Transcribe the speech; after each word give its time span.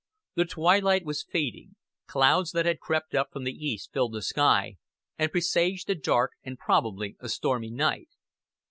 The 0.33 0.45
twilight 0.45 1.05
was 1.05 1.21
fading 1.21 1.75
rapidly; 1.75 2.07
clouds 2.07 2.51
that 2.53 2.65
had 2.65 2.79
crept 2.79 3.13
up 3.13 3.27
from 3.31 3.43
the 3.43 3.51
east 3.53 3.91
filled 3.93 4.13
the 4.13 4.23
sky, 4.23 4.77
and 5.19 5.31
presaged 5.31 5.91
a 5.91 5.93
dark 5.95 6.31
and 6.41 6.57
probably 6.57 7.17
a 7.19 7.29
stormy 7.29 7.69
night. 7.69 8.09